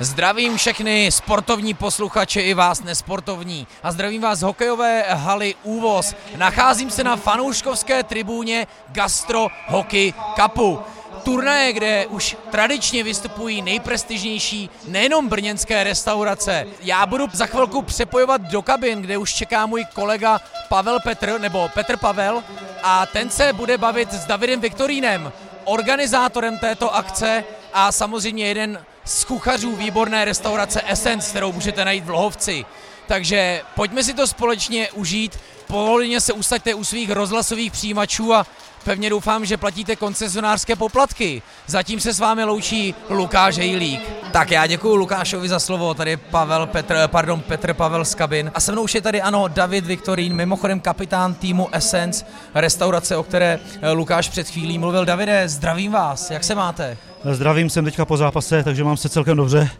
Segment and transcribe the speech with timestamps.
[0.00, 6.14] Zdravím všechny sportovní posluchače i vás nesportovní a zdravím vás z hokejové haly Úvoz.
[6.36, 10.80] Nacházím se na fanouškovské tribůně Gastro Hockey Cupu.
[11.22, 16.66] Turnaje, kde už tradičně vystupují nejprestižnější nejenom brněnské restaurace.
[16.82, 21.70] Já budu za chvilku přepojovat do kabin, kde už čeká můj kolega Pavel Petr, nebo
[21.74, 22.44] Petr Pavel,
[22.82, 25.32] a ten se bude bavit s Davidem Viktorínem,
[25.64, 32.10] organizátorem této akce a samozřejmě jeden z kuchařů výborné restaurace Essence, kterou můžete najít v
[32.10, 32.64] Lohovci.
[33.06, 38.46] Takže pojďme si to společně užít, povolně se usaďte u svých rozhlasových přijímačů a
[38.84, 41.42] pevně doufám, že platíte koncesionářské poplatky.
[41.66, 44.00] Zatím se s vámi loučí Lukáš Hejlík.
[44.32, 48.50] Tak já děkuji Lukášovi za slovo, tady Pavel Petr, pardon, Petr Pavel z kabin.
[48.54, 53.22] A se mnou už je tady ano David Viktorín, mimochodem kapitán týmu Essence, restaurace, o
[53.22, 53.60] které
[53.92, 55.04] Lukáš před chvílí mluvil.
[55.04, 56.98] Davide, zdravím vás, jak se máte?
[57.24, 59.70] Zdravím, jsem teďka po zápase, takže mám se celkem dobře,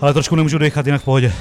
[0.00, 1.32] ale trošku nemůžu dechat, jinak v pohodě.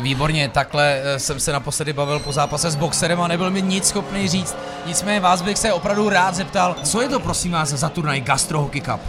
[0.00, 3.88] Výborně, takhle eh, jsem se naposledy bavil po zápase s boxerem a nebyl mi nic
[3.88, 4.56] schopný říct.
[4.86, 8.60] Nicméně vás bych se opravdu rád zeptal, co je to prosím vás za turnaj Gastro
[8.60, 9.00] Hockey Cup?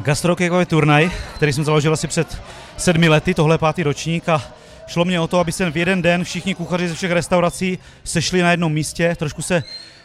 [0.00, 2.42] Gastro Hockey Cup je turnaj, který jsem založil asi před
[2.76, 4.42] sedmi lety, tohle je pátý ročník a
[4.86, 8.42] šlo mě o to, aby se v jeden den všichni kuchaři ze všech restaurací sešli
[8.42, 9.62] na jednom místě, trošku se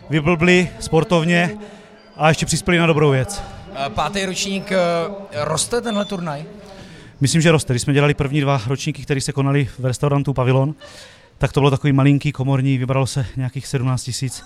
[0.10, 1.58] vyblbli sportovně
[2.18, 3.44] a ještě přispěli na dobrou věc.
[3.76, 4.78] Eh, pátý ročník, eh,
[5.32, 6.46] roste tenhle turnaj?
[7.22, 7.74] Myslím, že roste.
[7.74, 10.76] Když jsme dělali první dva ročníky, které se konaly v restaurantu Pavilon,
[11.38, 14.44] tak to bylo takový malinký, komorní, vybralo se nějakých 17 tisíc.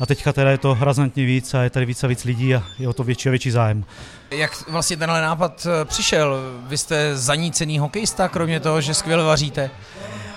[0.00, 2.62] A teďka teda je to razantně víc a je tady víc a víc lidí a
[2.78, 3.84] je o to větší a větší zájem.
[4.30, 6.36] Jak vlastně tenhle nápad eh, přišel?
[6.68, 9.70] Vy jste zanícený hokejista, kromě toho, že skvěle vaříte?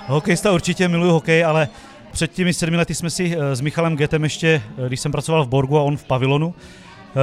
[0.08, 1.68] Hokejista určitě, miluju hokej, ale
[2.12, 5.78] před těmi sedmi lety jsme si s Michalem Getem ještě, když jsem pracoval v Borgu
[5.78, 6.56] a on v pavilonu,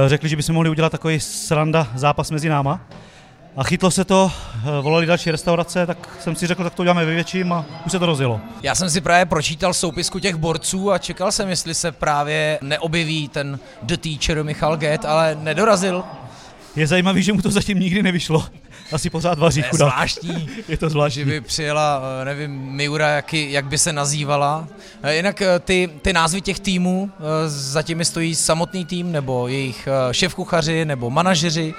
[0.07, 2.81] řekli, že bychom mohli udělat takový sranda zápas mezi náma.
[3.55, 4.31] A chytlo se to,
[4.81, 7.99] volali další restaurace, tak jsem si řekl, tak to uděláme ve větším a už se
[7.99, 8.41] to rozjelo.
[8.63, 13.27] Já jsem si právě pročítal soupisku těch borců a čekal jsem, jestli se právě neobjeví
[13.27, 16.03] ten The Teacher Michal Get, ale nedorazil.
[16.75, 18.45] Je zajímavý, že mu to zatím nikdy nevyšlo.
[18.91, 19.89] Asi pořád vaří chudák.
[19.91, 20.49] zvláštní.
[20.67, 21.19] je to zvláštní.
[21.23, 24.67] Že by přijela, nevím, Miura, jak, jak by se nazývala.
[25.09, 27.11] Jinak ty, ty názvy těch týmů,
[27.47, 31.73] zatím stojí samotný tým, nebo jejich šéf kuchaři, nebo manažeři.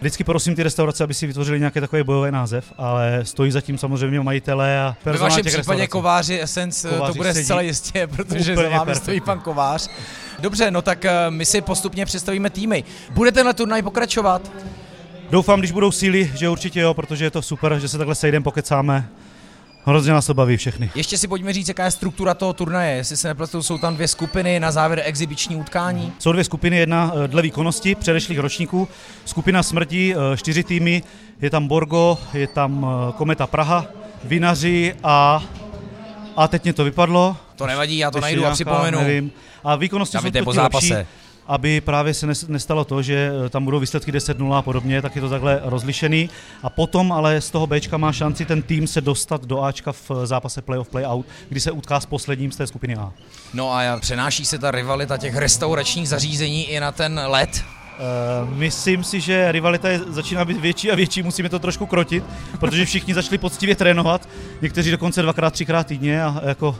[0.00, 4.20] Vždycky prosím ty restaurace, aby si vytvořili nějaký takový bojový název, ale stojí zatím samozřejmě
[4.20, 5.88] majitele a personál Ve vašem případě restaurací.
[5.88, 7.44] kováři Essence kováři to bude sedí.
[7.44, 9.88] zcela jistě, protože Úplně za vámi stojí pan kovář.
[10.38, 12.84] Dobře, no tak my si postupně představíme týmy.
[13.10, 14.50] Bude tenhle turnaj pokračovat?
[15.30, 18.44] Doufám, když budou síly, že určitě jo, protože je to super, že se takhle sejdeme,
[18.44, 19.08] pokecáme.
[19.84, 20.90] Hrozně nás to baví všechny.
[20.94, 22.96] Ještě si pojďme říct, jaká je struktura toho turnaje.
[22.96, 26.12] Jestli se nepletu, jsou tam dvě skupiny, na závěr exibiční utkání.
[26.18, 28.88] Jsou dvě skupiny, jedna eh, dle výkonnosti předešlých ročníků.
[29.24, 31.02] Skupina smrti, eh, čtyři týmy,
[31.40, 33.86] je tam Borgo, je tam eh, Kometa Praha,
[34.24, 35.44] Vinaři a
[36.36, 37.36] a teď mě to vypadlo.
[37.56, 38.98] To nevadí, já to najdu a připomenu.
[38.98, 39.32] Nevím.
[39.64, 40.94] A výkonnosti jsou po zápase.
[40.94, 41.19] Lepší
[41.50, 45.22] aby právě se nestalo to, že eh, tam budou výsledky 10-0 a podobně, tak je
[45.22, 46.30] to takhle rozlišený.
[46.62, 50.10] A potom ale z toho Bčka má šanci ten tým se dostat do Ačka v
[50.10, 53.12] eh, zápase playoff playout, kdy se utká s posledním z té skupiny A.
[53.54, 57.64] No a přenáší se ta rivalita těch restauračních zařízení i na ten let?
[58.44, 62.24] Uh, myslím si, že rivalita je, začíná být větší a větší, musíme to trošku krotit,
[62.60, 64.28] protože všichni začali poctivě trénovat,
[64.62, 66.76] někteří dokonce dvakrát, třikrát týdně a jako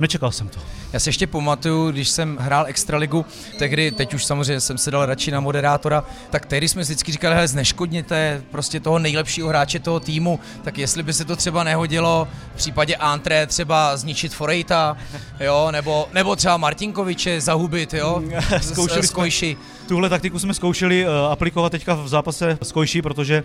[0.00, 0.60] Nečekal jsem to.
[0.92, 3.26] Já si ještě pamatuju, když jsem hrál Extraligu,
[3.58, 7.34] tehdy, teď už samozřejmě jsem se dal radši na moderátora, tak tehdy jsme vždycky říkali,
[7.34, 12.28] hele, zneškodněte prostě toho nejlepšího hráče toho týmu, tak jestli by se to třeba nehodilo
[12.54, 14.96] v případě Antré třeba zničit Forejta,
[15.40, 18.22] jo, nebo, nebo třeba Martinkoviče zahubit, jo,
[18.60, 19.56] zkoušeli z,
[19.88, 23.44] Tuhle taktiku jsme zkoušeli uh, aplikovat teďka v zápase s Kojší, protože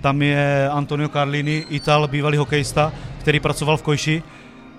[0.00, 4.22] tam je Antonio Carlini, Ital, bývalý hokejista, který pracoval v Kojši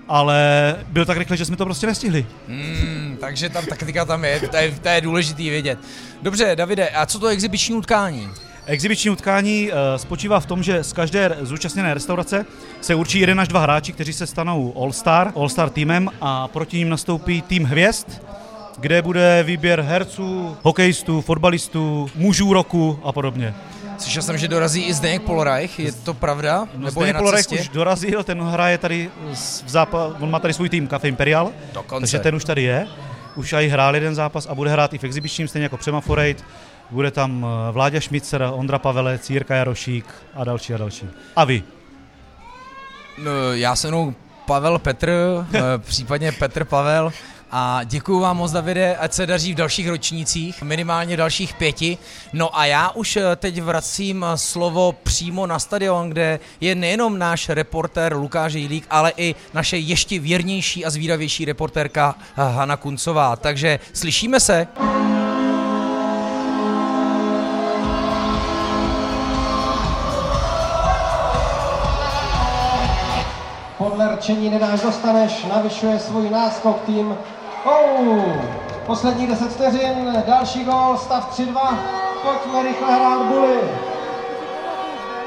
[0.08, 2.26] ale byl tak rychle, že jsme to prostě nestihli.
[2.48, 5.78] Hmm, takže tam taktika tam je, to je, to je důležitý vědět.
[6.22, 8.28] Dobře, Davide, a co to exibiční utkání?
[8.66, 12.46] Exibiční utkání uh, spočívá v tom, že z každé zúčastněné restaurace
[12.80, 16.88] se určí jeden až dva hráči, kteří se stanou All-Star, All-Star týmem a proti ním
[16.88, 18.06] nastoupí tým hvězd,
[18.78, 23.54] kde bude výběr herců, hokejistů, fotbalistů, mužů roku a podobně.
[23.98, 26.68] Slyšel jsem, že dorazí i Zdeněk Polreich, je to pravda?
[26.74, 29.10] No, Nebo Zdeněk Polreich už dorazil, ten hraje tady
[29.64, 32.00] v zápas, on má tady svůj tým Cafe Imperial, Dokonce.
[32.02, 32.86] takže ten už tady je.
[33.36, 36.44] Už aj hrál jeden zápas a bude hrát i v exibičním, stejně jako Přema Forejt.
[36.90, 41.08] Bude tam eh, Vláďa Šmicer, Ondra Pavelec, Jirka Jarošík a další a další.
[41.36, 41.62] A vy?
[43.18, 44.14] No, já se mnou
[44.46, 45.10] Pavel Petr,
[45.54, 47.12] eh, případně Petr Pavel.
[47.50, 51.98] A děkuji vám moc, Davide, ať se daří v dalších ročnících, minimálně dalších pěti.
[52.32, 57.18] No a já už eh, teď vracím eh, slovo přímo na stadion, kde je nejenom
[57.18, 63.36] náš reportér Lukáš Jilík, ale i naše ještě věrnější a zvídavější reportérka eh, Hana Kuncová.
[63.36, 64.66] Takže slyšíme se?
[73.78, 77.14] Podle rčení nedáš, dostaneš, navyšuje svůj náskok tým.
[77.68, 78.24] Oh,
[78.86, 81.78] poslední 10 vteřin, další gol, stav 3-2.
[82.22, 83.60] Pojďme rychle hrát buly.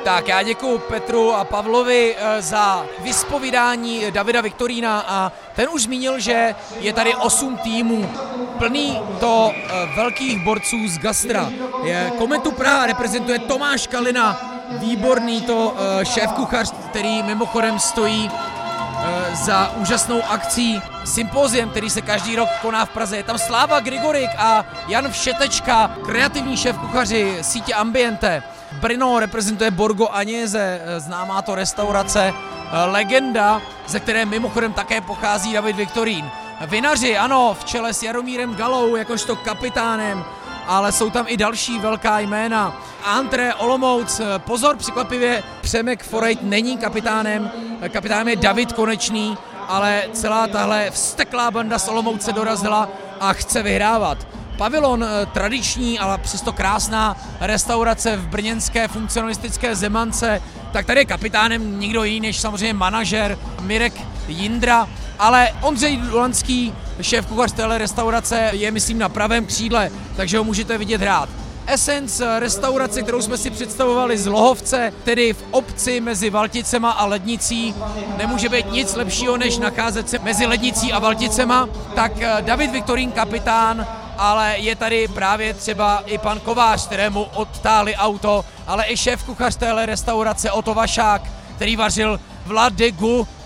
[0.04, 6.20] Tak já děkuji Petru a Pavlovi eh, za vyspovídání Davida Viktorína a ten už zmínil,
[6.20, 8.10] že je tady 8 týmů
[8.58, 11.52] plný to eh, velkých borců z Gastra.
[11.84, 18.32] Je, kometu Praha reprezentuje Tomáš Kalina, výborný to eh, šéf kuchař, který mimochodem stojí
[19.34, 23.18] za úžasnou akcí sympoziem, který se každý rok koná v Praze.
[23.18, 28.44] Je tam Sláva Grigorik a Jan Všetečka, kreativní šéf kuchaři sítě Ambiente.
[28.72, 32.34] Brno reprezentuje Borgo Agnese, známá to restaurace,
[32.86, 36.32] legenda, ze které mimochodem také pochází David Viktorín.
[36.68, 40.26] Vinaři, ano, v čele s Jaromírem Galou, jakožto kapitánem,
[40.68, 42.82] ale jsou tam i další velká jména.
[43.06, 47.52] Antre Olomouc, pozor, překvapivě Přemek Forejt není kapitánem,
[47.88, 49.38] kapitánem je David Konečný,
[49.68, 52.90] ale celá tahle vsteklá banda z Olomouce dorazila
[53.20, 54.28] a chce vyhrávat.
[54.58, 60.42] Pavilon eh, tradiční, ale přesto krásná restaurace v brněnské funkcionalistické Zemance,
[60.72, 63.94] tak tady je kapitánem nikdo jiný než samozřejmě manažer Mirek
[64.28, 64.88] Jindra,
[65.20, 70.78] ale Ondřej Dulanský, šéf kuchař téhle restaurace, je myslím na pravém křídle, takže ho můžete
[70.78, 71.30] vidět hrát.
[71.70, 77.76] Essence restaurace, kterou jsme si představovali z Lohovce, tedy v obci mezi Valticema a Lednicí.
[78.18, 81.70] Nemůže být nic lepšího, než nacházet se mezi Lednicí a Valticema.
[81.96, 83.88] Tak eh, David Viktorín, kapitán,
[84.18, 89.56] ale je tady právě třeba i pan Kovář, kterému odtáli auto, ale i šéf kuchař
[89.56, 91.22] téhle restaurace Oto Vašák,
[91.56, 92.52] který vařil v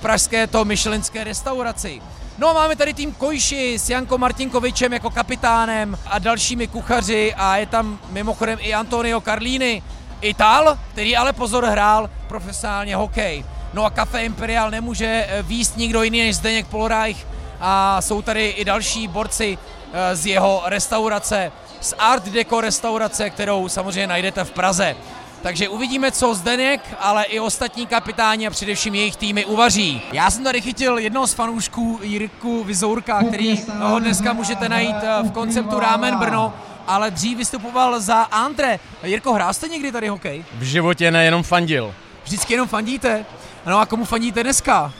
[0.02, 2.02] pražské to myšlenské restauraci.
[2.38, 7.58] No a máme tady tým Kojši s Janko Martinkovičem jako kapitánem a dalšími kuchaři a
[7.58, 9.84] je tam mimochodem i Antonio Carlini,
[10.22, 13.46] Ital, který ale pozor hrál profesionálně hokej.
[13.74, 17.28] No a Café Imperial nemůže eh, výst nikdo jiný než Zdeněk Polreich
[17.60, 19.58] a jsou tady i další borci
[19.94, 21.52] eh, z jeho restaurace,
[21.82, 24.96] z Art Deco restaurace, kterou samozřejmě najdete v Praze.
[25.44, 30.02] Takže uvidíme, co Zdeněk, ale i ostatní kapitáni a především jejich týmy uvaří.
[30.12, 35.24] Já jsem tady chytil jednoho z fanoušků Jirku Vizourka, který ho dneska můžete najít eh,
[35.24, 36.54] v konceptu Rámen Brno,
[36.88, 38.80] ale dřív vystupoval za Andre.
[39.04, 40.46] Jirko, hrál jste někdy tady hokej?
[40.58, 41.94] V životě nejenom fandil.
[42.24, 43.26] Vždycky jenom fandíte?
[43.66, 44.94] No a komu fandíte dneska?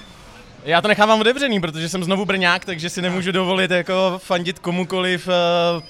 [0.66, 5.28] Já to nechávám otevřený, protože jsem znovu Brňák, takže si nemůžu dovolit jako fandit komukoliv
[5.28, 5.34] uh,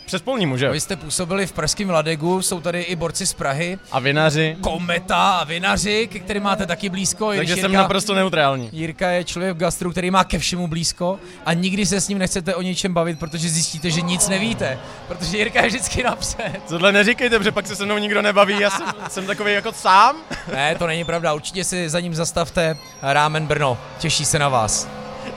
[0.05, 0.69] přes polnímu, že?
[0.69, 3.79] Vy jste působili v pražském Ladegu, jsou tady i borci z Prahy.
[3.91, 4.57] A vinaři.
[4.61, 7.31] Kometa a vinaři, ke kterým máte taky blízko.
[7.35, 8.69] Takže jsem Jirka, naprosto neutrální.
[8.71, 12.17] Jirka je člověk v gastru, který má ke všemu blízko a nikdy se s ním
[12.17, 14.79] nechcete o ničem bavit, protože zjistíte, že nic nevíte.
[15.07, 16.61] Protože Jirka je vždycky napřed.
[16.67, 20.15] Tohle neříkejte, protože pak se se mnou nikdo nebaví, já jsem, jsem takový jako sám.
[20.53, 24.62] ne, to není pravda, určitě si za ním zastavte Rámen Brno, těší se na vás
[24.63, 24.87] vás.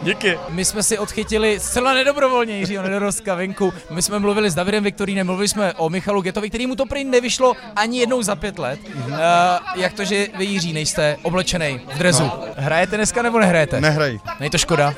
[0.03, 0.39] Díky.
[0.49, 3.73] My jsme si odchytili zcela nedobrovolně Jiřího Nedoroska venku.
[3.91, 7.05] My jsme mluvili s Davidem Viktorínem, mluvili jsme o Michalu Getovi, který mu to prý
[7.05, 8.81] nevyšlo ani jednou za pět let.
[8.81, 9.13] Mm-hmm.
[9.13, 12.23] Uh, jak to, že vy Jiří nejste oblečený v drezu?
[12.23, 12.45] No.
[12.57, 13.81] Hrajete dneska nebo nehrajete?
[13.81, 14.19] Nehraj.
[14.41, 14.95] Není to škoda?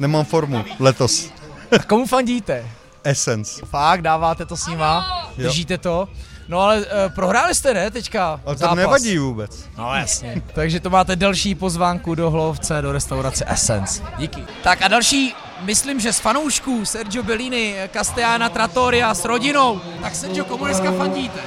[0.00, 1.30] Nemám formu letos.
[1.78, 2.66] A komu fandíte?
[3.04, 3.66] Essence.
[3.66, 5.22] Fakt, dáváte to s nima?
[5.36, 6.08] Držíte to?
[6.48, 6.84] No ale uh,
[7.14, 8.76] prohráli jste, ne, teďka Ale to zápas.
[8.78, 9.64] nevadí vůbec.
[9.78, 10.42] No jasně.
[10.54, 14.02] Takže to máte další pozvánku do Hlovce, do restaurace Essence.
[14.18, 14.44] Díky.
[14.62, 19.80] Tak a další, myslím, že z fanoušků Sergio Bellini, Castellana Trattoria s rodinou.
[20.02, 21.40] Tak Sergio, komu dneska fandíte?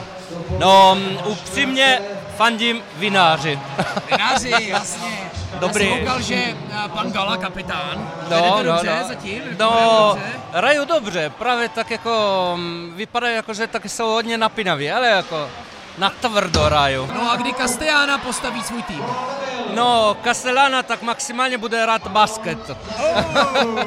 [0.59, 1.99] No, upřímně
[2.37, 3.59] fandím vináři.
[4.11, 5.17] Vináři, jasně.
[5.59, 5.85] Dobrý.
[5.85, 9.07] Já jsem koukal, že eh, pan Gala, kapitán, no, no, dobře no.
[9.07, 9.41] zatím?
[9.59, 10.17] No,
[10.51, 15.49] hraju dobře, právě tak jako, mm, vypadá jako, že taky jsou hodně napinaví, ale jako
[15.97, 17.09] na tvrdo hraju.
[17.15, 19.03] No a kdy Castellana postaví svůj tým?
[19.75, 22.69] No, Castellana tak maximálně bude hrát basket.
[22.69, 23.83] Oh.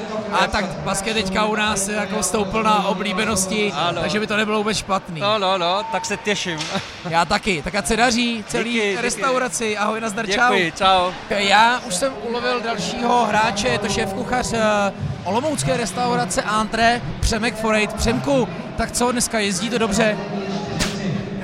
[0.32, 4.00] A tak basket teďka u nás jako stoupil na oblíbenosti, ano.
[4.00, 5.20] takže by to nebylo vůbec špatný.
[5.20, 6.58] No, no, no, tak se těším.
[7.10, 9.64] Já taky, tak ať se daří celý díky, restauraci.
[9.64, 9.78] Díky.
[9.78, 11.12] Ahoj, nazdar, Děkuji, čau.
[11.28, 11.38] čau.
[11.38, 14.92] Já už jsem ulovil dalšího hráče, je to šéf kuchař eh,
[15.24, 17.92] Olomoucké restaurace Antre, Přemek Forejt.
[17.92, 20.16] Přemku, tak co, dneska jezdí to dobře?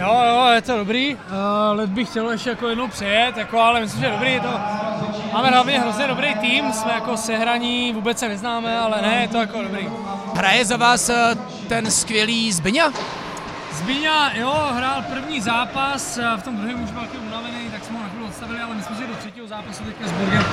[0.00, 1.14] Jo, jo, je to dobrý.
[1.14, 1.20] Uh,
[1.78, 4.32] let bych chtěl ještě jako jednou přejet, jako, ale myslím, že dobrý.
[4.32, 4.60] Je to
[5.32, 9.36] Máme hlavně hrozně dobrý tým, jsme jako sehraní, vůbec se neznáme, ale ne, je to
[9.36, 9.88] jako dobrý.
[10.34, 11.34] Hraje za vás eh,
[11.68, 12.92] ten skvělý Zbyňa?
[13.72, 17.96] Zbíňa, jo, hrál první zápas, a v tom druhém už byl taky unavený, tak jsme
[17.96, 20.44] ho na chvíli odstavili, ale myslím, že do třetího zápasu teďka s Borgem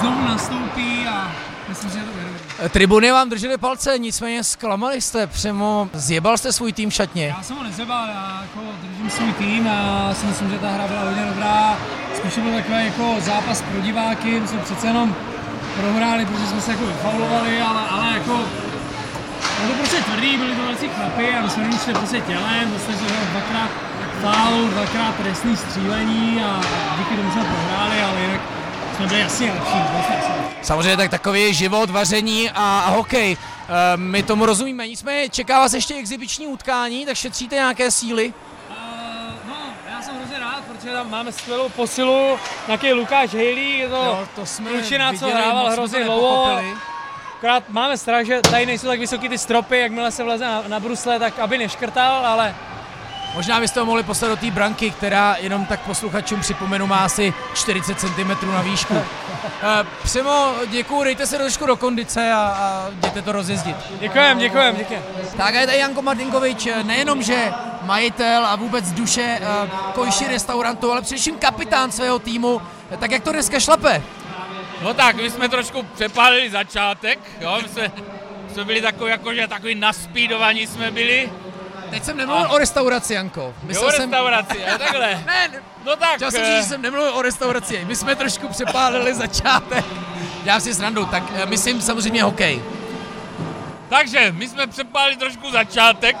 [0.00, 1.32] znovu nastoupí a
[1.68, 2.70] myslím, že to bude dobrý.
[2.70, 7.26] Tribuny vám drželi palce, nicméně zklamali jste, přemo zjebal jste svůj tým šatně.
[7.26, 10.86] Já jsem ho nezebal, já jako držím svůj tým a si myslím, že ta hra
[10.86, 11.78] byla hodně dobrá.
[12.16, 15.16] Spíš to byl takový jako zápas pro diváky, my jsme přece jenom
[15.80, 18.40] prohráli, protože jsme se jako vyfaulovali, ale, ale jako
[19.60, 22.98] bylo to prostě tvrdý, byly to velcí chlapy a my jsme šli prostě tělem, dostali
[22.98, 23.70] jsme dvakrát
[24.22, 26.60] faul, dvakrát trestný střílení a
[26.98, 28.40] díky tomu jsme prohráli, ale jinak
[28.94, 29.78] jsme byli jasně lepší.
[30.62, 33.32] Samozřejmě tak takový je život, vaření a, a hokej.
[33.32, 33.36] E,
[33.96, 38.32] my tomu rozumíme, nicméně čeká vás ještě exibiční utkání, tak šetříte nějaké síly?
[38.70, 38.76] Uh,
[39.48, 39.54] no,
[39.90, 44.28] já jsem hrozně rád, protože tam máme skvělou posilu, nějaký Lukáš Haley, je to, Jo,
[44.34, 46.60] to jsme klučina, co viděli, hrával moc jsme hrozně dlouho.
[47.36, 50.80] Akorát máme strach, že tady nejsou tak vysoký ty stropy, jakmile se vleze na, na
[50.80, 52.54] brusle, tak aby neškrtal, ale
[53.34, 57.34] Možná byste ho mohli poslat do té branky, která jenom tak posluchačům připomenu má asi
[57.54, 58.94] 40 cm na výšku.
[58.96, 59.02] E,
[60.02, 63.76] Přemo, děkuju, dejte se trošku do kondice a, a jděte to rozjezdit.
[64.00, 65.02] děkujem, děkujem, děkujem.
[65.36, 70.92] Tak a je tady Janko Martinkovič, nejenom, že majitel a vůbec duše eh, Kojši restaurantu,
[70.92, 72.62] ale především kapitán svého týmu.
[73.00, 74.02] Tak jak to dneska šlape?
[74.82, 77.92] No tak, my jsme trošku přepálili začátek, jo, my jsme,
[78.52, 81.30] jsme byli takový, jakože takový naspídovaní jsme byli.
[81.94, 83.54] Teď jsem nemluvil o restauraci, Janko.
[83.68, 85.22] Jo, restauraci, jo, takhle.
[85.26, 87.84] Ne, ne, No tak, chtěl jsem eh, říct, že jsem nemluvil o restauraci.
[87.84, 89.84] My jsme trošku přepálili začátek.
[90.44, 92.62] Já si srandu, tak eh, myslím samozřejmě hokej.
[93.88, 96.16] takže my jsme přepálili trošku začátek.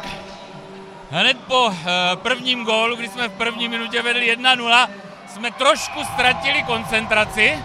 [1.10, 1.74] Hned po uh,
[2.14, 4.88] prvním gólu, kdy jsme v první minutě vedli 1-0,
[5.34, 7.58] jsme trošku ztratili koncentraci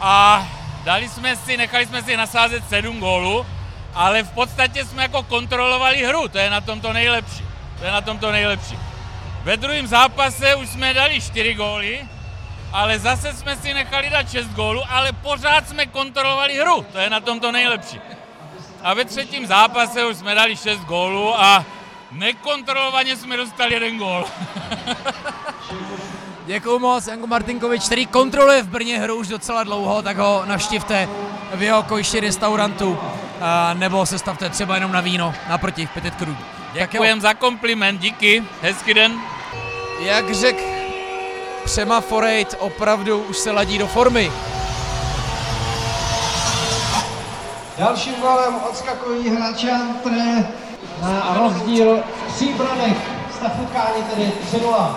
[0.00, 0.46] a
[0.84, 3.46] dali jsme si, nechali jsme si nasázet 7 gólů,
[3.94, 7.44] ale v podstatě jsme jako kontrolovali hru, to je na tom to nejlepší.
[7.78, 8.78] To je na tom to nejlepší.
[9.42, 12.00] Ve druhém zápase už jsme dali 4 góly,
[12.72, 17.10] ale zase jsme si nechali dát 6 gólů, ale pořád jsme kontrolovali hru, to je
[17.10, 18.00] na tom to nejlepší.
[18.82, 21.64] A ve třetím zápase už jsme dali 6 gólů a
[22.12, 24.24] nekontrolovaně jsme dostali jeden gól.
[26.46, 31.08] Děkuju moc, Janko Martinkovič, který kontroluje v Brně hru už docela dlouho, tak ho navštivte
[31.54, 32.98] v jeho Kojši restaurantu,
[33.74, 36.36] nebo se stavte třeba jenom na víno naproti v Petit Cru.
[36.72, 39.12] Děkujem za kompliment, díky, hezký den.
[40.00, 40.62] Jak řekl
[41.64, 44.32] Přema Forejt, opravdu už se ladí do formy.
[47.78, 50.44] Dalším golem odskakují hráči Antre
[51.02, 51.98] na rozdíl
[52.34, 52.96] tří branek.
[53.36, 54.96] Stav utkání tedy 3-0.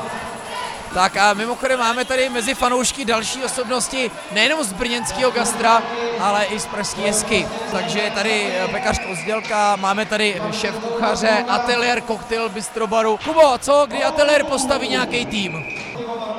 [0.95, 5.83] Tak a mimochodem máme tady mezi fanoušky další osobnosti, nejenom z brněnského gastra,
[6.19, 7.47] ale i z pražské jesky.
[7.71, 13.19] Takže je tady eh, pekařka Ozdělka, máme tady šéf kuchaře, ateliér koktejl bistrobaru.
[13.25, 15.65] Kubo, co, kdy ateliér postaví nějaký tým?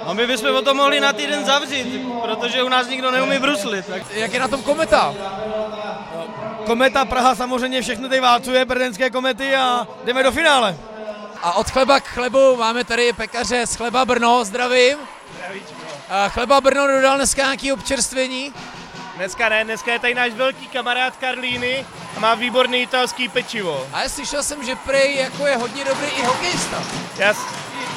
[0.07, 3.87] A my bychom o to mohli na týden zavřít, protože u nás nikdo neumí bruslit.
[3.87, 4.03] Tak.
[4.11, 5.15] Jak je na tom kometa?
[6.67, 10.77] Kometa Praha samozřejmě všechny tady válcuje, brněnské komety a jdeme do finále.
[11.43, 14.99] A od chleba k chlebu máme tady pekaře z Chleba Brno, zdravím.
[16.11, 18.55] A chleba Brno dodal dneska nějaký občerstvení.
[19.17, 23.87] Dneska ne, dneska je tady náš velký kamarád Karlíny a má výborný italský pečivo.
[23.93, 26.83] A já slyšel jsem, že prej jako je hodně dobrý i hokejista.
[27.17, 27.35] Já,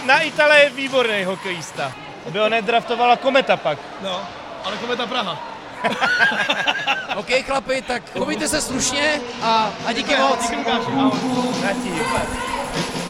[0.06, 1.92] na Itale je výborný hokejista.
[2.28, 3.80] Aby ho nedraftovala kometa pak.
[4.02, 4.28] No,
[4.64, 5.40] ale kometa Praha.
[7.16, 10.52] OK, chlapi, tak chovejte se slušně a, a díky moc.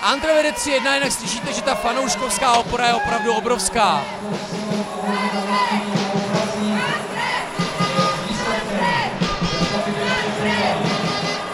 [0.01, 4.03] Antra vede 3-1, jinak slyšíte, že ta fanouškovská opora je opravdu obrovská.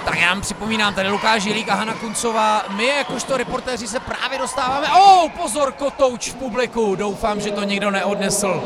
[0.05, 2.61] Tak já vám připomínám, tady Lukáš Žilík a Hana Kuncová.
[2.69, 4.87] My jakožto reportéři se právě dostáváme...
[4.91, 6.95] Oh, pozor, kotouč v publiku.
[6.95, 8.63] Doufám, že to nikdo neodnesl.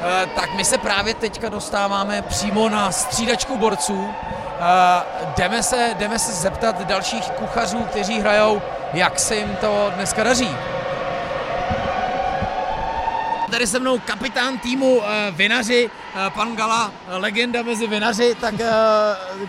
[0.00, 4.10] Eh, tak my se právě teďka dostáváme přímo na střídačku borců.
[4.60, 5.02] Eh,
[5.36, 10.56] jdeme, se, jdeme se zeptat dalších kuchařů, kteří hrajou, jak se jim to dneska daří.
[13.50, 18.36] Tady se mnou kapitán týmu eh, Vinaři, eh, pan Gala, legenda mezi Vinaři.
[18.40, 18.66] Tak eh,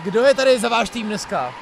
[0.02, 1.54] kdo je tady za váš tým dneska?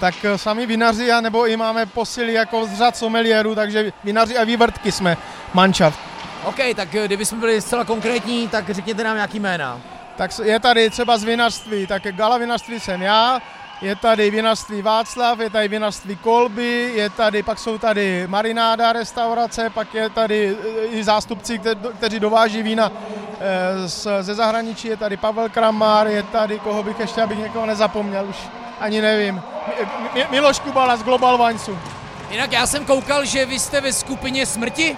[0.00, 4.44] Tak sami vinaři, a nebo i máme posily jako z řad someliérů, takže vinaři a
[4.44, 5.16] vývrtky jsme
[5.54, 6.00] manšaft.
[6.44, 9.80] OK, tak kdybychom byli zcela konkrétní, tak řekněte nám nějaký jména.
[10.16, 13.40] Tak je tady třeba z vinařství, tak gala vinařství jsem já,
[13.82, 19.70] je tady vinařství Václav, je tady vinařství Kolby, je tady, pak jsou tady marináda restaurace,
[19.70, 22.92] pak je tady eh, i zástupci, kte- kteří dováží vína
[23.40, 28.26] eh, ze zahraničí je tady Pavel Kramár, je tady, koho bych ještě, abych někoho nezapomněl,
[28.28, 28.36] už
[28.80, 29.42] ani nevím.
[30.14, 31.78] Mi, Miloš Kubala z Global Winesu.
[32.30, 34.96] Jinak já jsem koukal, že vy jste ve skupině smrti.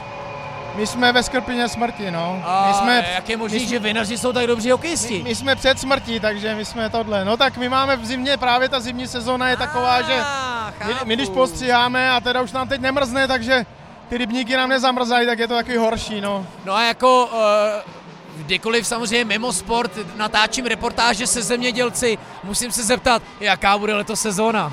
[0.78, 2.42] My jsme ve skrpině smrti, no.
[2.44, 5.18] A my jsme, jak je možné, že vinaři jsou tak dobří hokejisti?
[5.18, 7.24] My, my jsme před smrtí, takže my jsme tohle.
[7.24, 10.22] No tak my máme v zimě, právě ta zimní sezóna je taková, že
[10.86, 13.66] my, my když postříháme a teda už nám teď nemrzne, takže
[14.08, 16.46] ty rybníky nám nezamrzají, tak je to taky horší, no.
[16.64, 23.22] No a jako uh, kdykoliv samozřejmě mimo sport natáčím reportáže se zemědělci, musím se zeptat,
[23.40, 24.72] jaká bude letos sezóna.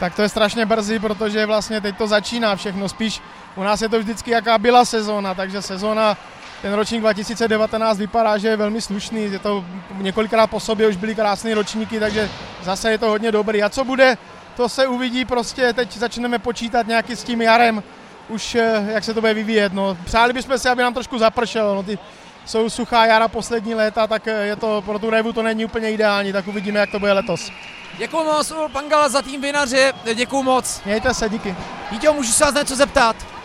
[0.00, 2.88] Tak to je strašně brzy, protože vlastně teď to začíná všechno.
[2.88, 3.20] Spíš
[3.58, 6.16] u nás je to vždycky jaká byla sezóna, takže sezóna,
[6.62, 9.32] ten ročník 2019 vypadá, že je velmi slušný.
[9.32, 9.64] Je to
[9.96, 12.30] několikrát po sobě už byly krásné ročníky, takže
[12.62, 13.62] zase je to hodně dobrý.
[13.62, 14.18] A co bude,
[14.56, 17.82] to se uvidí prostě, teď začneme počítat nějaký s tím jarem,
[18.28, 19.72] už eh, jak se to bude vyvíjet.
[19.72, 19.96] No.
[20.04, 21.74] Přáli bychom si, aby nám trošku zapršelo.
[21.74, 21.98] No, ty
[22.44, 25.90] jsou suchá jara poslední léta, tak eh, je to pro tu revu to není úplně
[25.90, 27.50] ideální, tak uvidíme, jak to bude letos.
[27.98, 30.80] Děkuji moc, Pangala za tým vinaře, děkuji moc.
[30.84, 31.56] Mějte se, díky.
[31.90, 33.37] Vítěho, můžu se vás něco zeptat?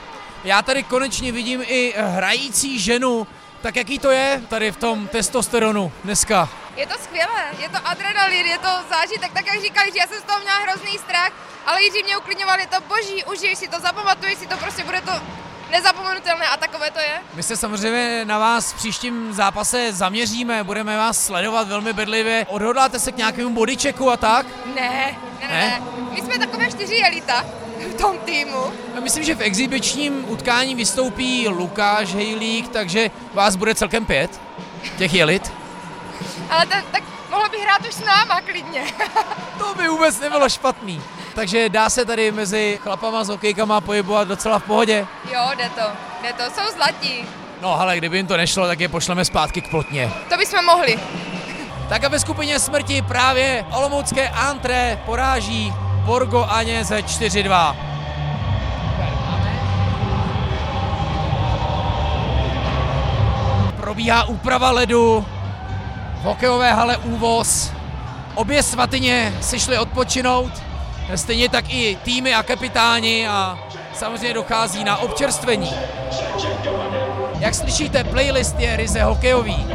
[0.44, 3.28] Já tady konečně vidím i hrající ženu,
[3.62, 6.50] tak jaký to je tady v tom testosteronu dneska?
[6.76, 10.20] Je to skvělé, je to adrenalin, je to zážitek, tak jak říkali, že já jsem
[10.20, 11.32] z toho měla hrozný strach,
[11.66, 15.02] ale Jiří mě uklidňoval, je to boží, užiješ si to, zapamatuješ si to, prostě bude
[15.02, 15.12] to
[15.72, 17.22] nezapomenutelné a takové to je.
[17.34, 22.46] My se samozřejmě na vás v příštím zápase zaměříme, budeme vás sledovat velmi bedlivě.
[22.50, 24.46] Odhodláte se k nějakému bodychecku a tak?
[24.66, 25.82] Ne, ne, ne, ne.
[26.12, 27.46] My jsme takové čtyři elita
[27.90, 28.64] v tom týmu.
[28.96, 34.42] Já Myslím, že v exibičním utkání vystoupí Lukáš Hejlík, takže vás bude celkem pět,
[34.98, 35.54] těch jelit.
[36.50, 38.84] Ale ten, tak mohl by hrát už s náma klidně.
[39.58, 41.02] To by vůbec nebylo špatný.
[41.36, 45.08] Takže dá se tady mezi chlapama s hokejkama pohybovat docela v pohodě.
[45.34, 45.82] Jo, jde to,
[46.22, 47.26] jde to, jsou zlatí.
[47.62, 50.12] No ale kdyby jim to nešlo, tak je pošleme zpátky k plotně.
[50.30, 51.00] To bychom mohli.
[51.90, 55.74] Tak a ve skupině smrti právě olomoucké Antré poráží
[56.06, 57.76] Borgo Aně ze 4-2.
[63.76, 65.26] Probíhá úprava ledu,
[66.22, 67.72] v hokejové hale úvoz.
[68.36, 70.52] Obě svatyně si šly odpočinout,
[71.16, 73.60] stejně tak i týmy a kapitáni a
[73.94, 75.72] samozřejmě dochází na občerstvení.
[77.40, 79.68] Jak slyšíte, playlist je ryze hokejový.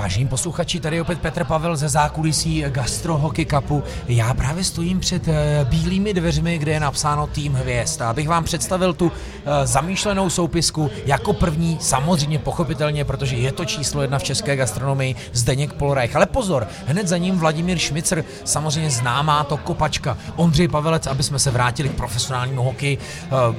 [0.00, 3.82] Vážení posluchači, tady opět Petr Pavel ze zákulisí Gastro Hockey Cupu.
[4.08, 8.02] Já právě stojím před eh, bílými dveřmi, kde je napsáno Tým hvězd.
[8.02, 14.02] Abych vám představil tu eh, zamýšlenou soupisku jako první, samozřejmě pochopitelně, protože je to číslo
[14.02, 16.16] jedna v české gastronomii, Zdeněk Polreich.
[16.16, 20.18] Ale pozor, hned za ním Vladimír Šmicr, samozřejmě známá to kopačka.
[20.36, 22.98] Ondřej Pavelec, aby jsme se vrátili k profesionálnímu hokeji.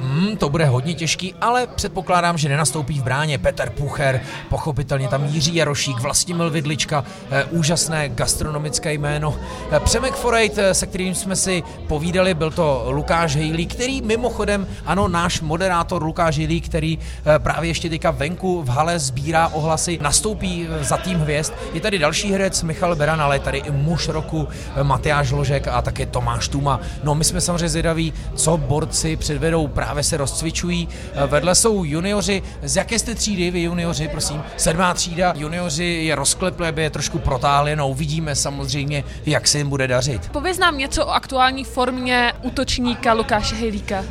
[0.01, 5.25] Hmm, to bude hodně těžký, ale předpokládám, že nenastoupí v bráně Petr Pucher, pochopitelně tam
[5.25, 5.99] Jiří Jarošík,
[6.41, 9.36] Vlastimil Vidlička, eh, úžasné gastronomické jméno.
[9.71, 14.67] Eh, Přemek Forejt, eh, se kterým jsme si povídali, byl to Lukáš Hejlí, který mimochodem,
[14.86, 16.99] ano, náš moderátor Lukáš Hejlí, který
[17.38, 21.54] právě ještě teďka venku v hale sbírá ohlasy, nastoupí za tým hvězd.
[21.73, 24.47] Je tady další herec Michal Beran, ale je tady i muž roku
[24.84, 26.80] Matyáš Ložek a také Tomáš Tuma.
[27.04, 30.88] No my jsme samozřejmě zvědaví, co borci předvedou, právě se rozcvičují.
[31.27, 34.43] Vedle jsou junioři, z jaké jste třídy vy junioři, prosím?
[34.58, 39.69] Sedmá třída, junioři je rozklepli, aby je trošku protáhli, no uvidíme samozřejmě, jak se jim
[39.69, 40.29] bude dařit.
[40.29, 44.05] Pověz nám něco o aktuální formě útočníka Lukáše Hejlíka.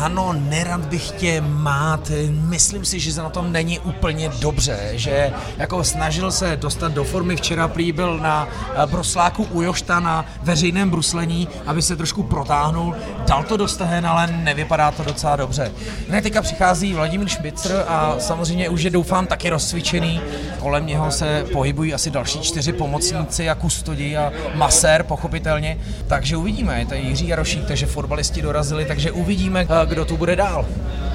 [0.00, 2.10] Ano, nerad bych tě mát.
[2.30, 7.36] Myslím si, že na tom není úplně dobře, že jako snažil se dostat do formy.
[7.36, 12.94] Včera prý byl na eh, brosláku u Jošta na veřejném bruslení, aby se trošku protáhnul.
[13.26, 15.72] Dal to do stehen, ale nevypadá to docela dobře.
[16.08, 20.20] Ne, teďka přichází Vladimír Šmicr a samozřejmě už je doufám taky rozcvičený.
[20.58, 25.78] Kolem něho se pohybují asi další čtyři pomocníci a kustodi a masér, pochopitelně.
[26.06, 26.78] Takže uvidíme.
[26.78, 30.66] Je tady Jiří Jarošík, takže fotbalisti dorazili, takže uvidíme, eh, kdo tu bude dál.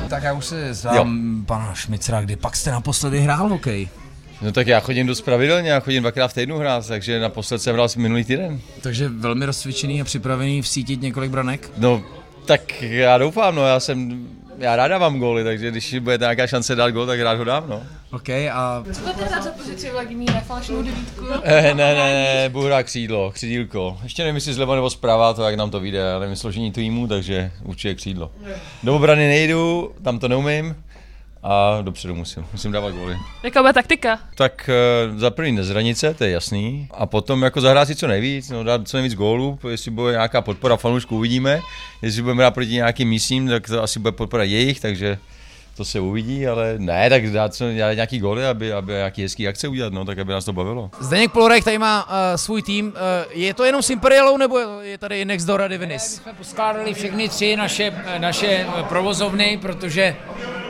[0.10, 3.90] Tak já už se znám pana Šmicra, kdy pak jste naposledy hrál hokej.
[4.42, 7.74] No tak já chodím dost pravidelně, já chodím dvakrát v týdnu hrát, takže naposled jsem
[7.74, 8.60] hrál minulý týden.
[8.82, 11.72] Takže velmi rozcvičený a připravený vsítit několik branek?
[11.78, 12.04] No,
[12.46, 14.28] tak já doufám, no, já jsem,
[14.60, 17.64] já rád dávám góly, takže když bude nějaká šance dát gól, tak rád ho dám,
[17.70, 17.84] no.
[18.12, 20.40] OK, a Co to teda za pozici Vladimíra?
[20.40, 21.26] Falešnou devítku?
[21.44, 23.98] Eh, ne, ne, ne, budu hrát křídlo, křídílko.
[24.04, 27.08] Ještě nevím, jestli zleva nebo zprava, to jak nám to vyjde, já nevím složení týmu,
[27.08, 28.32] takže určitě křídlo.
[28.84, 30.76] Do obrany nejdu, tam to neumím
[31.44, 33.18] a dopředu musím, musím dávat góly.
[33.44, 34.20] Jaká bude taktika?
[34.36, 34.70] Tak
[35.12, 36.88] uh, za první nezranice, to je jasný.
[36.92, 40.42] A potom jako zahrát si co nejvíc, no, dát co nejvíc gólů, jestli bude nějaká
[40.42, 41.60] podpora fanoušků, uvidíme.
[42.02, 45.18] Jestli budeme hrát proti nějakým místním, tak to asi bude podpora jejich, takže
[45.78, 49.48] to se uvidí, ale ne, tak dát co, dělat nějaký góly, aby, aby nějaký hezký
[49.48, 50.92] akce udělat, no, tak aby nás to bavilo.
[51.00, 52.88] Zdeněk Polorek tady má uh, svůj tým.
[52.88, 52.94] Uh,
[53.30, 56.04] je to jenom s Imperialou nebo je tady Next Door a Divinis?
[56.04, 60.16] jsme poskládali všechny tři naše, naše provozovny, protože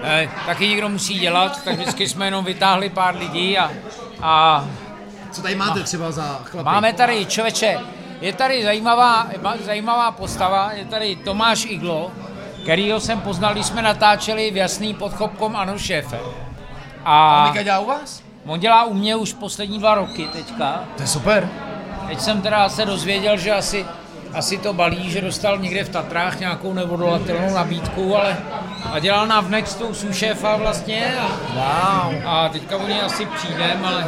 [0.04, 3.72] eh, taky někdo musí dělat, tak vždycky jsme jenom vytáhli pár lidí a,
[4.22, 4.66] a
[5.32, 6.66] Co tady máte třeba za chlapy?
[6.66, 7.80] máme tady člověče,
[8.22, 9.28] je tady zajímavá,
[9.66, 12.12] zajímavá postava, je tady Tomáš Iglo,
[12.64, 16.20] kterýho jsem poznal, když jsme natáčeli v Jasný pod Chopkom Ano šéfe.
[17.06, 18.24] A Mika dělá u vás?
[18.46, 20.84] on dělá u mě už poslední dva roky teďka.
[20.96, 21.50] To je super.
[22.08, 23.86] Teď jsem teda se dozvěděl, že asi,
[24.34, 28.38] asi to balí, že dostal někde v Tatrách nějakou neodolatelnou nabídku, ale
[28.94, 31.28] a dělal nám v Nextu šéfa vlastně a,
[32.08, 32.16] wow.
[32.26, 34.08] a teďka o něj asi přijdem, ale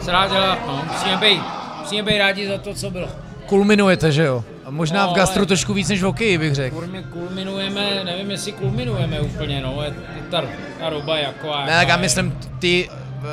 [0.00, 0.82] se dá dělat, no.
[0.92, 1.42] Musíme být,
[1.80, 3.08] musíme být rádi za to, co bylo.
[3.46, 4.44] Kulminujete, že jo?
[4.64, 6.76] A možná No, v gastru ale- trošku víc než v hokeji, bych řekl.
[6.76, 9.94] Kulmi- Kulminujeme, nevím, jestli kulminujeme úplně, no, je,
[10.30, 10.42] ta,
[10.80, 11.52] ta doba jako...
[11.66, 12.88] Ne, tak já myslím ty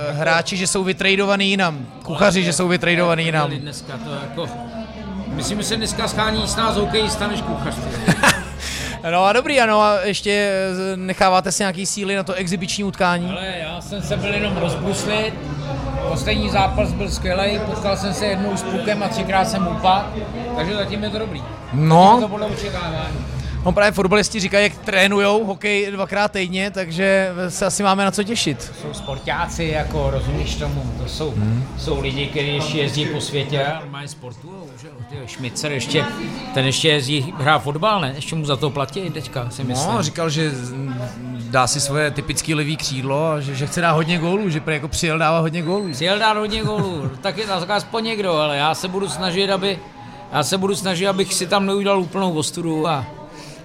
[0.09, 1.85] eh, hráči, že jsou vytradovaný jinam.
[2.03, 3.51] Kuchaři, že jsou vytradovaný jinam.
[3.51, 4.49] Dneska to jako...
[5.35, 7.75] Myslím, že se dneska schání s nás hokejista než kuchař.
[9.11, 10.31] No a dobrý, ano, a ještě
[10.93, 13.29] eh, necháváte si nějaký síly na to exibiční utkání?
[13.31, 15.33] Ale já jsem se byl jenom rozbruslit,
[16.09, 20.05] poslední zápas byl skvělý, potkal jsem se jednou s pukem a třikrát jsem upadl,
[20.55, 21.43] takže zatím je to dobrý.
[21.73, 22.05] No.
[22.05, 23.17] Zatím to podle očekávání.
[23.65, 28.23] No právě fotbalisti říkají, jak trénujou hokej dvakrát týdně, takže se asi máme na co
[28.23, 28.73] těšit.
[28.81, 31.67] Jsou sportáci, jako rozumíš tomu, to jsou, hmm.
[31.77, 36.05] jsou lidi, kteří ještě jezdí po světě a mají sportu, že jo, ty Šmicer ještě,
[36.53, 38.11] ten ještě jezdí, hrá fotbal, ne?
[38.15, 39.93] Ještě mu za to platí teďka, si myslím.
[39.93, 40.51] No, říkal, že
[41.39, 44.87] dá si svoje typické levý křídlo a že, že chce dát hodně gólů, že jako
[44.87, 45.91] přijel dává hodně gólů.
[45.91, 49.79] Přijel dát hodně gólů, tak je tak aspoň někdo, ale já se budu snažit, aby,
[50.33, 53.05] já se budu snažit, abych si tam neudělal úplnou ostudu a,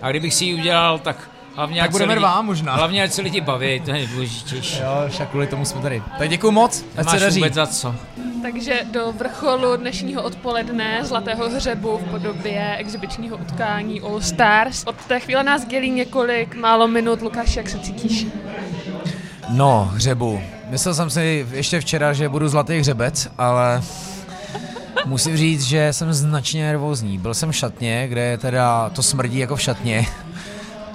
[0.03, 2.75] a kdybych si ji udělal, tak hlavně Tak ať se budeme lidi, rvát možná.
[2.77, 4.81] Hlavně ať se lidi baví, to je nejdůležitější.
[4.81, 6.03] Jo, však kvůli tomu jsme tady.
[6.19, 7.41] Tak děkuji moc, ať se Nemáš daří.
[7.41, 7.95] vůbec za co.
[8.43, 14.85] Takže do vrcholu dnešního odpoledne Zlatého hřebu v podobě exibičního utkání All Stars.
[14.87, 17.23] Od té chvíle nás dělí několik málo minut.
[17.23, 18.27] Lukáš, jak se cítíš?
[19.49, 20.41] No, hřebu.
[20.69, 23.83] Myslel jsem si ještě včera, že budu zlatý hřebec, ale
[25.11, 27.19] musím říct, že jsem značně nervózní.
[27.19, 30.07] Byl jsem v šatně, kde je teda to smrdí jako v šatně.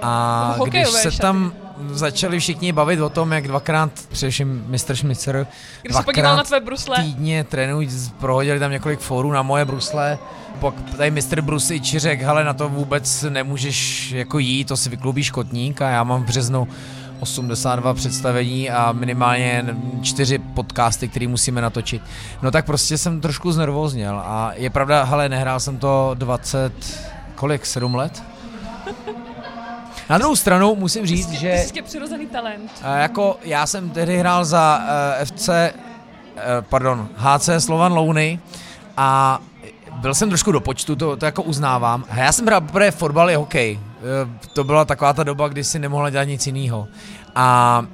[0.02, 1.22] A když se šaty.
[1.22, 1.54] tam
[1.92, 4.96] začali všichni bavit o tom, jak dvakrát, především Mr.
[4.96, 5.48] Schmitzer,
[5.82, 10.18] Když se podíval na tvé brusle, týdně trénují, prohodili tam několik fórů na moje brusle,
[10.60, 15.32] pak tady mistr Brusič řekl, hele, na to vůbec nemůžeš jako jít, to si vyklubíš
[15.32, 16.68] kotník a já mám v březnu
[17.20, 19.66] 82 představení a minimálně
[20.02, 22.02] čtyři podcasty, které musíme natočit.
[22.42, 26.74] No tak prostě jsem trošku znervózněl a je pravda, hele, nehrál jsem to 20,
[27.36, 28.24] kolik, 7 let?
[30.10, 31.56] Na druhou stranu musím říct, že...
[31.56, 32.72] Prostě přirozený talent.
[32.96, 34.80] Jako já jsem tehdy hrál za
[35.20, 35.54] uh, FC, uh,
[36.70, 38.40] pardon, HC Slovan Louny
[38.98, 39.40] a
[39.96, 42.06] byl jsem trošku do počtu, to, to jako uznávám.
[42.10, 43.80] A já jsem hrál poprvé fotbal i hokej.
[44.06, 46.88] Uh, to byla taková ta doba, kdy si nemohla dělat nic jiného.
[47.36, 47.86] A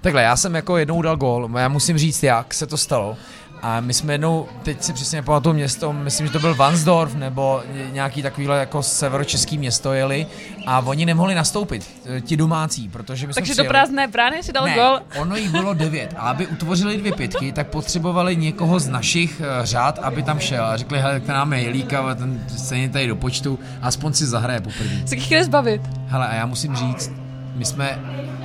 [0.00, 3.16] takhle, já jsem jako jednou dal gól, já musím říct, jak se to stalo.
[3.62, 7.62] A my jsme jednou, teď si přesně nepamatuju město, myslím, že to byl Vansdorf nebo
[7.74, 10.26] ně- nějaký takovýhle jako severočeský město jeli
[10.66, 13.68] a oni nemohli nastoupit, eh, ti domácí, protože my jsme Takže do přijeli.
[13.68, 15.00] prázdné brány si dal ne, gol.
[15.20, 19.66] ono jich bylo devět a aby utvořili dvě pětky, tak potřebovali někoho z našich eh,
[19.66, 23.16] řád, aby tam šel a řekli, hele, ten nám je Jelíka, ten stejně tady do
[23.16, 24.90] počtu, aspoň si zahraje poprvé.
[25.06, 25.82] Se chtěli zbavit.
[26.06, 27.12] Hele, a já musím říct,
[27.54, 27.98] my jsme,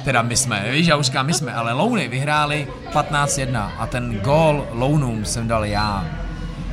[0.04, 4.20] teda my jsme, víš, já už říkám my jsme, ale Louny vyhráli 15-1 a ten
[4.20, 6.06] gól Lounům jsem dal já.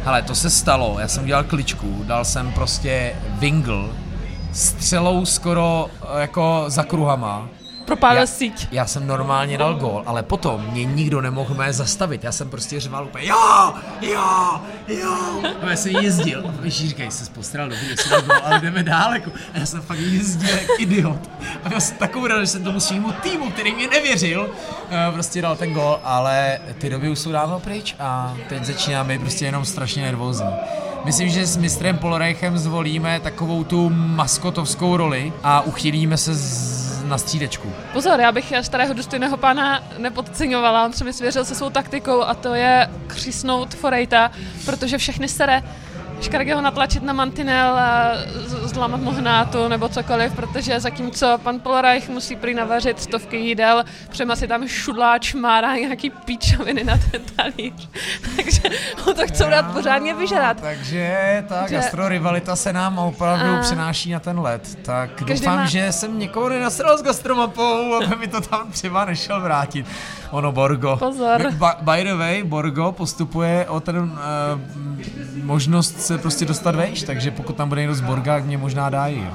[0.05, 3.95] Hele, to se stalo, já jsem dělal kličku, dal jsem prostě wingl,
[4.53, 7.49] střelou skoro eh, jako za kruhama.
[7.90, 8.68] Propálil já, síť.
[8.72, 12.24] Já jsem normálně dal gól, ale potom mě nikdo nemohl mé zastavit.
[12.24, 15.42] Já jsem prostě řval úplně jo, jo, jo.
[15.62, 16.44] A já jsem jezdil.
[16.48, 19.14] A víš, říkají, jsi postaral dobře, jestli dal gól, ale jdeme dál.
[19.14, 19.31] Jako.
[19.55, 21.31] A já jsem fakt jezdil jak idiot.
[21.64, 24.50] A měl jsem takovou radost, že jsem tomu svýmu týmu, který mě nevěřil,
[24.90, 29.05] eh, prostě dal ten gól, ale ty doby už jsou dávno pryč a teď začíná
[29.05, 30.50] být prostě jenom strašně nervózní.
[31.05, 36.80] Myslím, že s mistrem Polreichem zvolíme takovou tu maskotovskou roli a uchylíme se z,
[37.11, 37.73] na střídečku.
[37.92, 42.35] Pozor, já bych starého důstojného pána nepodceňovala, on se mi svěřil se svou taktikou a
[42.35, 44.31] to je křisnout Forejta,
[44.64, 45.62] protože všechny staré
[46.21, 48.13] Škarge ho natlačit na mantinel a
[48.47, 54.37] zlamat mu hnátu nebo cokoliv, protože zatímco pan Polreich musí prý navařit stovky jídel, Přema
[54.37, 57.89] si tam šudlá čmárá nějaký píčoviny na ten talíř.
[58.37, 58.61] Takže
[59.05, 60.61] ho to chcou dát pořádně vyžrat.
[60.61, 64.79] Takže ta Že- gastrorivalita se nám opravdu A- přenáší na ten let.
[64.83, 69.05] Tak Každý doufám, má- že jsem někoho nenasral s gastromapou, aby mi to tam třeba
[69.05, 69.87] nešel vrátit.
[70.31, 70.97] Ono Borgo.
[70.97, 71.53] Pozor.
[71.53, 74.11] Ba- by the way, Borgo postupuje o ten uh,
[75.45, 79.19] možnost se prostě dostat vejš, takže pokud tam bude někdo z Borga, mě možná dají.
[79.19, 79.31] Jo.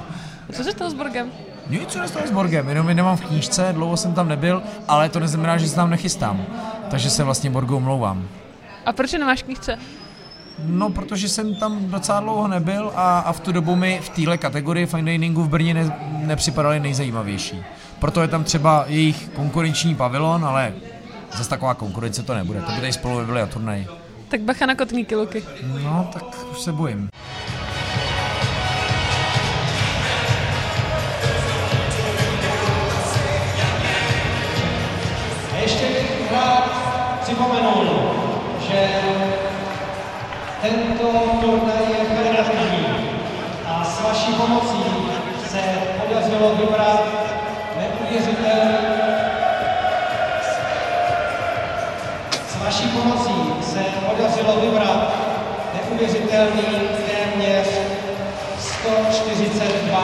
[0.51, 1.27] Co se stalo s Borgem?
[1.69, 5.09] Nic se nestalo s Borgem, jenom je nemám v knížce, dlouho jsem tam nebyl, ale
[5.09, 6.45] to neznamená, že se tam nechystám.
[6.89, 8.27] Takže se vlastně Borgo omlouvám.
[8.85, 9.77] A proč je nemáš v knížce?
[10.65, 14.37] No, protože jsem tam docela dlouho nebyl a, a v tu dobu mi v téhle
[14.37, 17.63] kategorii fine diningu v Brně ne, nepřipadaly nejzajímavější.
[17.99, 20.73] Proto je tam třeba jejich konkurenční pavilon, ale
[21.37, 22.61] zase taková konkurence to nebude.
[22.61, 23.87] To by tady spolu byli a turnaj.
[24.27, 25.43] Tak bacha na kotníky, Luky.
[25.83, 27.09] No, tak už se bojím.
[35.53, 36.71] A ještě bych rád
[37.21, 38.11] připomenul,
[38.69, 38.89] že
[40.61, 41.07] tento
[41.41, 42.85] turnaj je federativní
[43.67, 44.83] a s vaší pomocí
[45.49, 45.59] se
[46.01, 47.24] podařilo vybrat
[52.47, 55.13] s vaší pomocí se podařilo vybrat
[55.73, 57.67] neuvěřitelný téměř
[58.59, 59.94] 142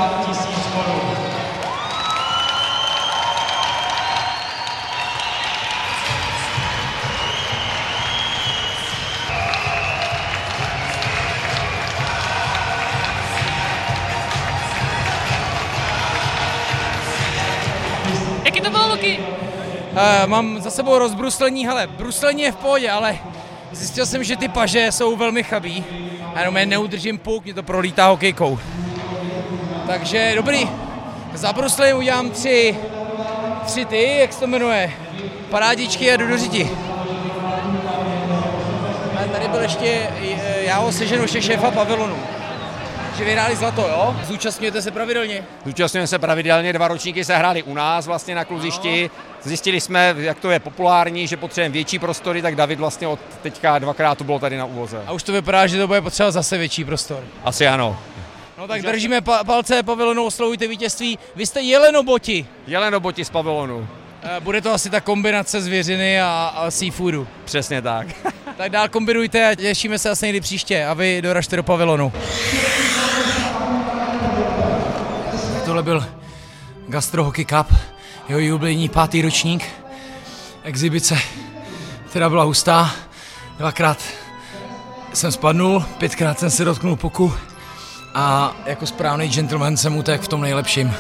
[20.02, 23.18] Uh, mám za sebou rozbruslení, hele, bruslení je v pohodě, ale
[23.72, 25.84] zjistil jsem, že ty paže jsou velmi chabý.
[26.36, 28.60] A jenom je neudržím puk, mě to prolítá hokejkou.
[29.88, 30.70] Takže dobrý,
[31.34, 32.78] za bruslením udělám tři,
[33.66, 34.92] tři ty, jak se to jmenuje,
[35.50, 36.26] parádičky a do.
[39.16, 42.16] A tady byl ještě, eh, já ho seženu ještě šéfa pavilonu.
[43.22, 44.16] Že vyhráli zlato, jo?
[44.24, 45.44] Zúčastňujete se pravidelně?
[45.66, 49.10] Zúčastňujeme se pravidelně, dva ročníky se hráli u nás vlastně na kluzišti.
[49.44, 53.80] Zjistili jsme, jak to je populární, že potřebujeme větší prostory, tak David vlastně od teďka
[53.80, 55.04] dvakrát tu bylo tady na úvoze.
[55.08, 57.24] A už to vypadá, že to bude potřeba zase větší prostor.
[57.44, 58.00] Asi ano.
[58.58, 61.20] No tak držíme pa- palce pavilonu, oslovujte vítězství.
[61.36, 62.46] Vy jste jelenoboti.
[62.68, 63.88] Jelenoboti z pavilonu.
[64.24, 67.28] Eh, Bude to asi ta kombinace zvěřiny a, a seafoodu.
[67.46, 68.08] Přesně tak.
[68.58, 72.14] Tak dál kombinujte a těšíme se asi někdy příště a vy doražte do pavilonu.
[75.82, 76.08] Tohle byl
[76.88, 77.74] Gastro Hockey Cup,
[78.28, 79.66] jeho jubilejní pátý ročník.
[80.64, 81.18] Exibice,
[82.10, 82.92] která byla hustá.
[83.58, 83.98] Dvakrát
[85.14, 87.34] jsem spadnul, pětkrát jsem se dotknul puku
[88.14, 90.94] a jako správný gentleman jsem utek v tom nejlepším.